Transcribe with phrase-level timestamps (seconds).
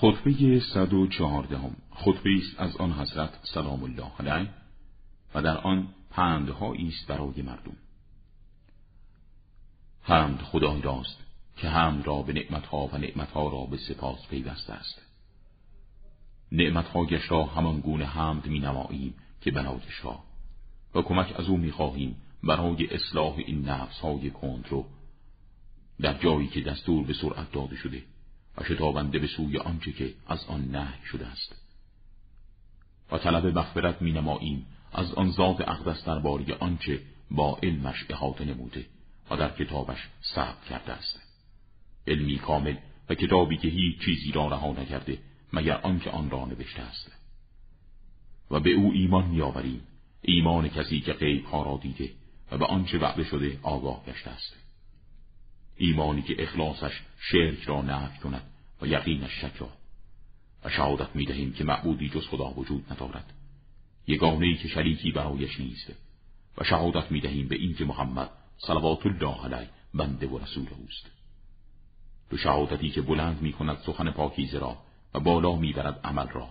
[0.00, 1.76] خطبه صد و چهاردهم.
[1.90, 4.50] خطبه است از آن حضرت سلام الله علیه
[5.34, 7.76] و در آن پندهایی است برای مردم.
[10.02, 11.20] حمد خدای راست
[11.56, 15.02] که حمد را به نعمتها و نعمتها را به سپاس پیوسته است.
[16.52, 20.18] نعمتهایش را همان گونه حمد می نماییم که بنایش را
[20.94, 24.32] و کمک از او می خواهیم برای اصلاح این نفس های
[24.70, 24.86] رو
[26.00, 28.02] در جایی که دستور به سرعت داده شده.
[28.58, 31.56] و شتابنده به سوی آنچه که از آن نه شده است.
[33.12, 38.86] و طلب مغفرت می نماییم از آن ذات اقدس درباره آنچه با علمش احاطه نموده
[39.30, 41.20] و در کتابش ثبت کرده است.
[42.06, 42.76] علمی کامل
[43.08, 45.18] و کتابی که هیچ چیزی را رها نکرده
[45.52, 47.12] مگر آنکه آن را نوشته است.
[48.50, 49.80] و به او ایمان میآوریم
[50.22, 52.10] ایمان کسی که غیب ها را دیده
[52.52, 54.67] و به آنچه وعده شده آگاه گشته است.
[55.78, 58.42] ایمانی که اخلاصش شرک را نفی کند
[58.82, 59.68] و یقینش شک را.
[60.64, 63.32] و شهادت می دهیم که معبودی جز خدا وجود ندارد.
[64.06, 65.92] یگانه ای که شریکی برایش نیست.
[66.58, 71.10] و شهادت می دهیم به اینکه محمد صلوات الله علیه بنده و رسول اوست.
[72.30, 74.78] تو شهادتی که بلند می کند سخن پاکیزه را
[75.14, 76.48] و بالا می برد عمل را.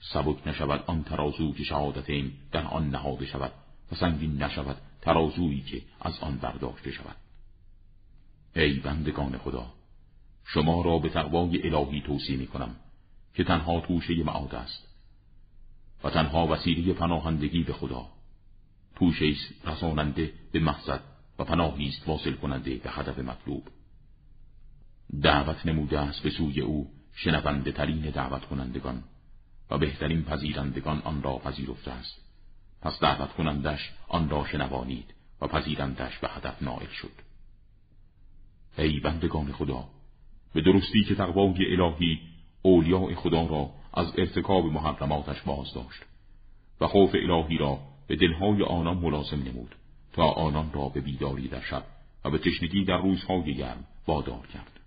[0.00, 3.52] سبک نشود آن ترازو که شهادتین در آن نهاده شود
[3.92, 7.16] و سنگین نشود ترازویی که از آن برداشته شود.
[8.56, 9.72] ای بندگان خدا
[10.44, 12.76] شما را به تقوای الهی توصیه می کنم
[13.34, 14.88] که تنها توشه معاد است
[16.04, 18.06] و تنها وسیله پناهندگی به خدا.
[18.96, 21.00] توشه است رساننده به مقصد
[21.38, 23.68] و پناهی است واصل کننده به هدف مطلوب.
[25.22, 29.04] دعوت نموده است به سوی او شنونده ترین دعوت کنندگان
[29.70, 32.20] و بهترین پذیرندگان آن را پذیرفته است.
[32.82, 37.33] پس دعوت کنندش آن را شنوانید و پذیرندش به هدف نائل شد.
[38.78, 39.84] ای بندگان خدا
[40.54, 42.20] به درستی که تقوای الهی
[42.62, 46.02] اولیاء خدا را از ارتکاب محرماتش باز داشت
[46.80, 49.74] و خوف الهی را به دلهای آنان ملازم نمود
[50.12, 51.84] تا آنان را به بیداری در شب
[52.24, 54.80] و به تشنگی در روزهای گرم وادار کرد.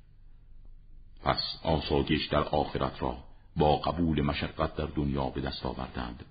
[1.23, 3.17] پس آسایش در آخرت را
[3.55, 6.25] با قبول مشقت در دنیا به دست آوردند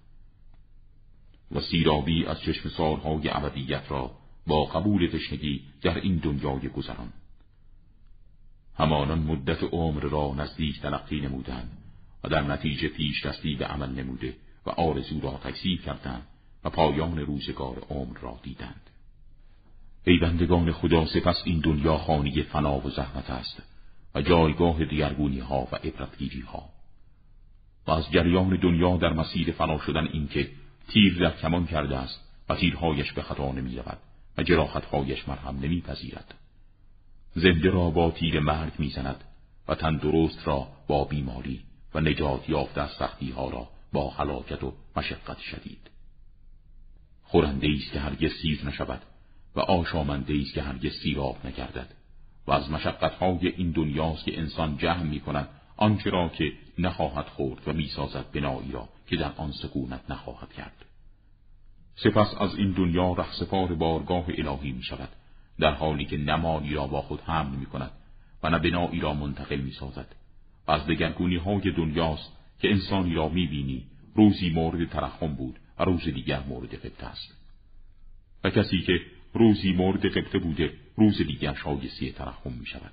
[1.52, 4.10] و سیرابی از چشم سالهای ابدیت را
[4.46, 7.12] با قبول تشنگی در این دنیای گذران.
[8.78, 11.78] همانان مدت عمر را نزدیک تلقی نمودند
[12.24, 16.26] و در نتیجه پیش دستی به عمل نموده و آرزو را تکسیب کردند
[16.64, 18.90] و پایان روزگار عمر را دیدند
[20.04, 23.62] ای بندگان خدا سپس این دنیا خانی فنا و زحمت است
[24.14, 26.68] و جایگاه دیرگونی ها و عبرتگیری ها
[27.86, 30.50] و از جریان دنیا در مسیر فنا شدن اینکه
[30.88, 33.98] تیر در کمان کرده است و تیرهایش به خطا نمی رود
[34.38, 36.34] و جراحتهایش مرهم نمی پذیرد.
[37.36, 39.24] زنده را با تیر مرگ می‌زند
[39.68, 41.60] و تندرست را با بیماری
[41.94, 45.90] و نجات یافته از سختی ها را با حلاکت و مشقت شدید.
[47.22, 49.02] خورنده است که هرگز سیر نشود
[49.56, 51.94] و آشامنده است که هرگز سیراب نگردد
[52.46, 57.68] و از مشقتهای این دنیاست که انسان جهم می کند آنچه را که نخواهد خورد
[57.68, 60.84] و می‌سازد بنایی را که در آن سکونت نخواهد کرد.
[61.96, 65.08] سپس از این دنیا رهسپار بارگاه الهی می شود
[65.58, 67.90] در حالی که نمانی را با خود حمل می کند
[68.42, 70.14] و نه بنایی را منتقل می سازد
[70.68, 73.84] و از دگرگونی های دنیاست که انسانی را می بینی
[74.14, 77.34] روزی مورد ترحم بود و روز دیگر مورد قبطه است.
[78.44, 79.00] و کسی که
[79.34, 82.92] روزی مورد قبطه بوده روز دیگر شایسته ترحم می شود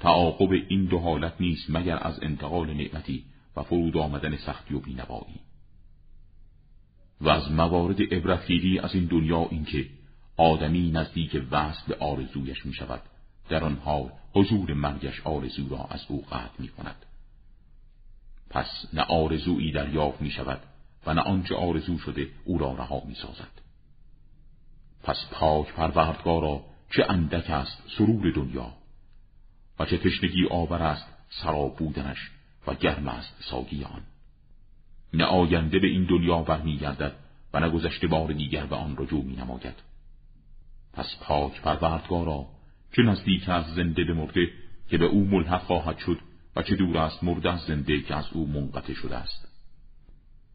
[0.00, 3.24] تعاقب این دو حالت نیست مگر از انتقال نعمتی
[3.56, 5.40] و فرود آمدن سختی و بینوایی؟
[7.20, 9.86] و از موارد عبرتگیری از این دنیا اینکه
[10.36, 13.02] آدمی نزدیک وصل آرزویش می شود
[13.48, 17.06] در آن حال حضور مرگش آرزو را از او قطع می کند
[18.50, 20.60] پس نه آرزویی دریافت می شود
[21.06, 23.60] و نه آنچه آرزو شده او را رها می سازد
[25.02, 28.72] پس پاک پروردگارا چه اندک است سرور دنیا
[29.78, 32.30] و چه تشنگی آور است سراب بودنش
[32.66, 34.02] و گرم است ساگی آن.
[35.12, 37.12] نه آینده به این دنیا برمیگردد
[37.52, 39.85] و نه گذشته بار دیگر به آن رجوع می نماید
[40.96, 42.46] پس پاک پروردگارا
[42.96, 44.50] چه نزدیک از زنده به مرده
[44.88, 46.18] که به او ملحق خواهد شد
[46.56, 49.48] و چه دور است مرده از زنده که از او منقطع شده است.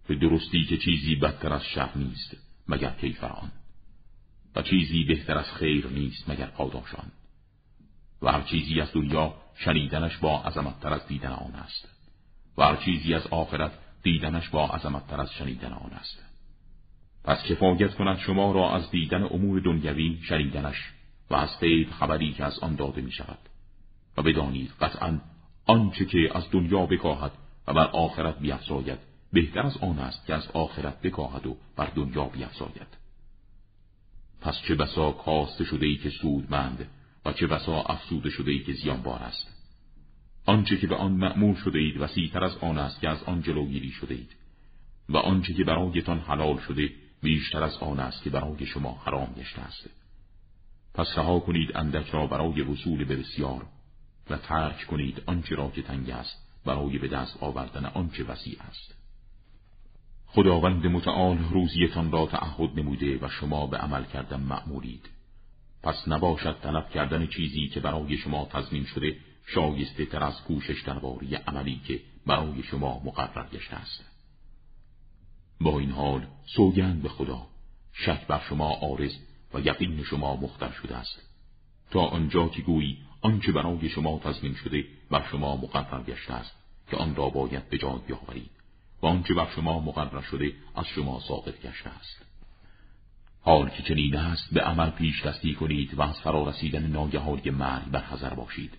[0.08, 3.32] به درستی که چیزی بدتر از شر نیست مگر کیفر
[4.56, 7.12] و چیزی بهتر از خیر نیست مگر پاداش آن؟
[8.22, 11.90] و هر چیزی از دنیا شنیدنش با عظمتتر از دیدن آن است.
[12.58, 13.72] و هر چیزی از آخرت
[14.04, 16.31] دیدنش با عظمتتر از شنیدن آن است.
[17.24, 20.92] پس کفایت کند شما را از دیدن امور دنیوی شنیدنش
[21.30, 23.40] و از غیب خبری که از آن داده می شود
[24.18, 25.20] و بدانید قطعا
[25.66, 27.32] آنچه که از دنیا بکاهد
[27.68, 29.00] و بر آخرت بیافزاید
[29.34, 32.98] بهتر از آن است که از آخرت بکاهد و بر دنیا بیافزاید
[34.42, 36.88] پس چه بسا کاسته شده ای که سودمند
[37.26, 39.48] و چه بسا افسوده شده ای که زیانبار است.
[40.46, 43.92] آنچه که به آن معمول شده اید وسیعتر از آن است که از آن جلوگیری
[43.92, 44.36] شده اید
[45.10, 46.90] و آنچه که برایتان حلال شده
[47.22, 49.90] بیشتر از آن است که برای شما حرام گشته است.
[50.94, 53.66] پس رها کنید اندک را برای وصول به بسیار
[54.30, 58.96] و ترک کنید آنچه را که تنگ است برای به دست آوردن آنچه وسیع است.
[60.28, 65.10] خداوند متعال روزیتان را تعهد نموده و شما به عمل کردن معمولید
[65.84, 69.16] پس نباشد طلب کردن چیزی که برای شما تضمین شده
[69.46, 74.11] شایسته تر از کوشش درباره عملی که برای شما مقرر گشته است.
[75.64, 77.48] با این حال سوگند به خدا.
[77.94, 79.16] شک بر شما آرز
[79.54, 81.22] و یقین شما مختر شده است.
[81.92, 86.56] تا آنجا که گویی آنچه برای شما تضمین شده بر شما مقرر گشته است
[86.90, 88.52] که آن را باید به جای بیاورید
[89.02, 92.26] و آنچه بر شما مقرر شده از شما ساقط گشته است.
[93.42, 97.86] حال که چنین است به عمل پیش دستی کنید و از فرا رسیدن ناگهانی مرگ
[97.86, 98.74] بر حذر باشید.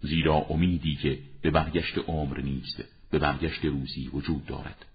[0.00, 4.86] زیرا امیدی که به برگشت عمر نیست به برگشت روزی وجود دارد.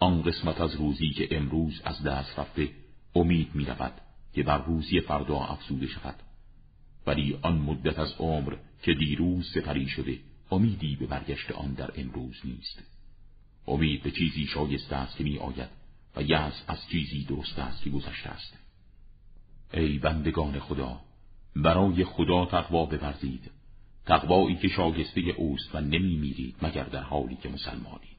[0.00, 2.70] آن قسمت از روزی که امروز از دست رفته
[3.14, 3.92] امید می رود
[4.32, 6.14] که بر روزی فردا افزوده شود.
[7.06, 10.18] ولی آن مدت از عمر که دیروز سپری شده
[10.50, 12.82] امیدی به برگشت آن در امروز نیست.
[13.66, 15.68] امید به چیزی شایسته است که می آید
[16.16, 18.58] و یأس از چیزی درست است که گذشته است.
[19.74, 21.00] ای بندگان خدا
[21.56, 23.50] برای خدا تقوا بورزید
[24.06, 28.17] تقوایی که شایسته اوست و نمی میرید مگر در حالی که مسلمانید.